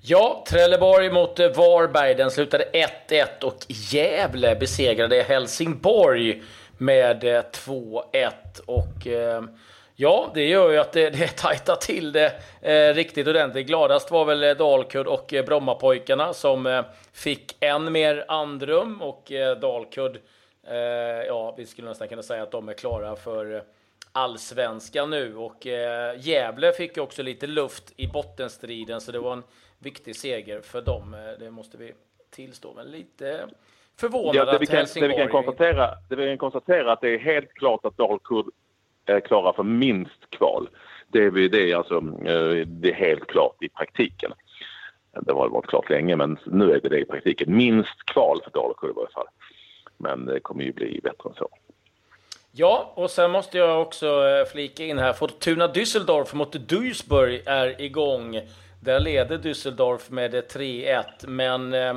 Ja, 0.00 0.44
Trelleborg 0.48 1.10
mot 1.10 1.40
eh, 1.40 1.48
Varberg. 1.48 2.14
Den 2.14 2.30
slutade 2.30 2.64
1-1 3.08 3.44
och 3.44 3.56
Gävle 3.68 4.56
besegrade 4.56 5.22
Helsingborg 5.22 6.42
med 6.78 7.24
eh, 7.24 7.42
2-1. 7.52 8.32
Och 8.66 9.06
eh, 9.06 9.42
ja, 9.96 10.30
det 10.34 10.44
gör 10.44 10.70
ju 10.70 10.78
att 10.78 10.92
det, 10.92 11.10
det 11.10 11.36
tajtar 11.36 11.76
till 11.76 12.12
det 12.12 12.32
eh, 12.60 12.94
riktigt 12.94 13.28
ordentligt. 13.28 13.66
Gladast 13.66 14.10
var 14.10 14.24
väl 14.24 14.42
eh, 14.42 14.50
Dalkurd 14.50 15.06
och 15.06 15.34
Brommapojkarna 15.46 16.32
som 16.32 16.66
eh, 16.66 16.84
fick 17.12 17.56
än 17.60 17.92
mer 17.92 18.24
andrum 18.28 19.02
och 19.02 19.32
eh, 19.32 19.58
Dalkurd, 19.58 20.18
ja, 21.26 21.54
vi 21.56 21.66
skulle 21.66 21.88
nästan 21.88 22.08
kunna 22.08 22.22
säga 22.22 22.42
att 22.42 22.50
de 22.50 22.68
är 22.68 22.72
klara 22.72 23.16
för 23.16 23.62
allsvenskan 24.12 25.10
nu 25.10 25.36
och 25.36 25.66
eh, 25.66 26.14
Gävle 26.18 26.72
fick 26.72 26.98
också 26.98 27.22
lite 27.22 27.46
luft 27.46 27.92
i 27.96 28.06
bottenstriden 28.06 29.00
så 29.00 29.12
det 29.12 29.18
var 29.18 29.32
en 29.32 29.42
viktig 29.78 30.16
seger 30.16 30.60
för 30.60 30.82
dem. 30.82 31.14
Eh, 31.14 31.38
Det 31.38 31.50
måste 31.50 31.76
vi 31.76 31.92
tillstå, 32.30 32.72
men 32.76 32.86
lite 32.86 33.48
förvånad 34.00 34.34
Ja, 34.34 34.44
det, 34.44 34.52
att 34.52 34.62
vi 34.62 34.66
kan, 34.66 34.74
det, 34.74 34.78
Helsingborg... 34.78 35.12
vi 35.12 35.18
kan 35.18 35.28
konstatera, 35.28 35.90
det 36.08 36.16
vi 36.16 36.26
kan 36.26 36.38
konstatera 36.38 36.92
att 36.92 37.00
det 37.00 37.08
är 37.14 37.18
helt 37.18 37.54
klart 37.54 37.84
att 37.84 37.96
Dalkurd 37.96 38.46
är 39.06 39.20
klara 39.20 39.52
för 39.52 39.62
minst 39.62 40.30
kval. 40.30 40.68
Det 41.08 41.18
är, 41.18 41.30
det 41.30 41.70
är 41.72 41.76
alltså 41.76 41.96
eh, 41.96 42.66
det 42.66 42.90
är 42.90 42.94
helt 42.94 43.26
klart 43.26 43.62
i 43.62 43.68
praktiken. 43.68 44.32
Det 45.20 45.32
har 45.32 45.48
varit 45.48 45.66
klart 45.66 45.90
länge, 45.90 46.16
men 46.16 46.38
nu 46.46 46.72
är 46.72 46.80
det 46.80 46.88
det 46.88 46.98
i 47.00 47.04
praktiken. 47.04 47.56
Minst 47.56 48.04
kval 48.04 48.40
för 48.44 48.50
Dalkurd 48.50 48.90
i 48.90 48.92
varje 48.92 49.10
fall. 49.10 49.26
Men 49.96 50.26
det 50.26 50.40
kommer 50.40 50.64
ju 50.64 50.72
bli 50.72 51.00
bättre 51.02 51.28
än 51.30 51.34
så. 51.34 51.48
Ja, 52.60 52.92
och 52.94 53.10
sen 53.10 53.30
måste 53.30 53.58
jag 53.58 53.82
också 53.82 54.28
eh, 54.28 54.44
flika 54.44 54.84
in 54.84 54.98
här. 54.98 55.12
Fortuna 55.12 55.66
Düsseldorf 55.66 56.34
mot 56.34 56.52
Duisburg 56.52 57.42
är 57.46 57.80
igång. 57.80 58.40
Där 58.80 59.00
leder 59.00 59.38
Düsseldorf 59.38 60.10
med 60.10 60.34
3-1, 60.34 61.04
men 61.26 61.74
eh, 61.74 61.96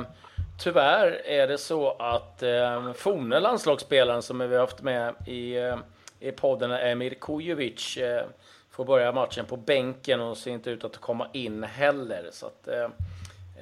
tyvärr 0.62 1.22
är 1.24 1.48
det 1.48 1.58
så 1.58 1.90
att 1.90 2.42
eh, 2.42 2.92
forne 2.92 3.40
landslagsspelaren 3.40 4.22
som 4.22 4.38
vi 4.38 4.54
har 4.54 4.60
haft 4.60 4.82
med 4.82 5.14
i, 5.26 5.56
eh, 5.56 5.76
i 6.20 6.32
podden, 6.32 6.70
Emir 6.70 7.14
Kujovic, 7.20 7.96
eh, 7.96 8.24
får 8.70 8.84
börja 8.84 9.12
matchen 9.12 9.44
på 9.44 9.56
bänken 9.56 10.20
och 10.20 10.36
ser 10.36 10.50
inte 10.50 10.70
ut 10.70 10.84
att 10.84 10.96
komma 10.96 11.26
in 11.32 11.64
heller. 11.64 12.28
Så 12.32 12.46
att, 12.46 12.68
eh, 12.68 12.88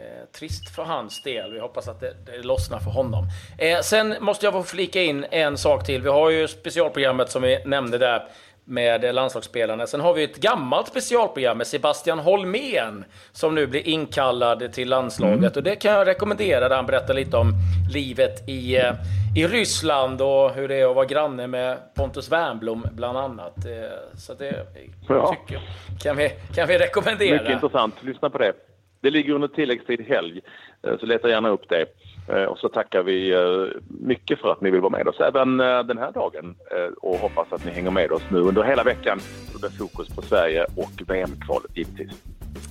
eh, 0.00 0.24
trist 0.38 0.74
för 0.74 0.82
hans 0.82 1.22
del. 1.22 1.52
Vi 1.52 1.60
hoppas 1.60 1.88
att 1.88 2.00
det, 2.00 2.14
det 2.26 2.42
lossnar 2.42 2.78
för 2.78 2.90
honom. 2.90 3.24
Eh, 3.58 3.80
sen 3.80 4.14
måste 4.20 4.46
jag 4.46 4.52
få 4.52 4.62
flika 4.62 5.02
in 5.02 5.26
en 5.30 5.56
sak 5.58 5.84
till. 5.86 6.02
Vi 6.02 6.08
har 6.08 6.30
ju 6.30 6.48
specialprogrammet 6.48 7.30
som 7.30 7.42
vi 7.42 7.62
nämnde 7.64 7.98
där 7.98 8.22
med 8.64 9.14
landslagsspelarna. 9.14 9.86
Sen 9.86 10.00
har 10.00 10.14
vi 10.14 10.24
ett 10.24 10.36
gammalt 10.36 10.88
specialprogram 10.88 11.58
med 11.58 11.66
Sebastian 11.66 12.18
Holmén 12.18 13.04
som 13.32 13.54
nu 13.54 13.66
blir 13.66 13.88
inkallad 13.88 14.72
till 14.72 14.88
landslaget. 14.88 15.56
Och 15.56 15.62
det 15.62 15.76
kan 15.76 15.92
jag 15.92 16.06
rekommendera 16.06 16.68
där 16.68 16.76
han 16.76 16.86
berättar 16.86 17.14
lite 17.14 17.36
om 17.36 17.52
livet 17.92 18.48
i, 18.48 18.76
eh, 18.76 18.92
i 19.36 19.46
Ryssland 19.46 20.20
och 20.22 20.50
hur 20.54 20.68
det 20.68 20.74
är 20.80 20.86
att 20.90 20.94
vara 20.96 21.06
granne 21.06 21.46
med 21.46 21.78
Pontus 21.94 22.32
Wernbloom 22.32 22.86
bland 22.92 23.18
annat. 23.18 23.66
Eh, 23.66 23.72
så 24.18 24.34
det 24.34 24.66
Ja. 25.08 25.36
tycker, 25.48 25.62
kan, 26.02 26.16
vi, 26.16 26.32
kan 26.54 26.68
vi 26.68 26.78
rekommendera. 26.78 27.32
Mycket 27.42 27.50
intressant. 27.50 27.94
Lyssna 28.00 28.30
på 28.30 28.38
det. 28.38 28.52
Det 29.00 29.10
ligger 29.10 29.34
under 29.34 29.48
tilläggstid 29.48 30.00
helg, 30.08 30.40
eh, 30.82 30.98
så 30.98 31.06
leta 31.06 31.28
gärna 31.28 31.48
upp 31.48 31.68
det. 31.68 31.86
Eh, 32.28 32.44
och 32.44 32.58
så 32.58 32.68
tackar 32.68 33.02
vi 33.02 33.32
eh, 33.32 33.80
mycket 33.86 34.38
för 34.38 34.52
att 34.52 34.60
ni 34.60 34.70
vill 34.70 34.80
vara 34.80 34.90
med 34.90 35.08
oss 35.08 35.20
även 35.20 35.56
den 35.56 35.98
här 35.98 36.12
dagen 36.12 36.54
och 37.02 37.16
hoppas 37.16 37.52
att 37.52 37.64
ni 37.64 37.70
hänger 37.70 37.90
med 37.90 38.12
oss 38.12 38.22
nu 38.30 38.38
under 38.38 38.62
hela 38.62 38.82
veckan. 38.82 39.18
Då 39.52 39.58
blir 39.58 39.70
fokus 39.70 40.08
på 40.08 40.22
Sverige 40.22 40.64
och 40.64 41.02
VM-kvalet 41.08 41.76
givetvis. 41.76 42.22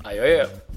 Adjö. 0.03 0.68